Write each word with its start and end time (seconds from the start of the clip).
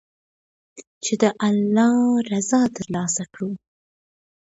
چې 1.03 1.13
د 1.21 1.23
الله 1.47 1.97
رضا 2.31 2.61
تر 2.75 2.85
لاسه 2.95 3.23
کړو. 3.33 3.49